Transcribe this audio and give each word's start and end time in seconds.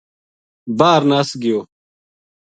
باہر 0.77 1.01
نَس 1.09 1.29
گیو 1.41 1.59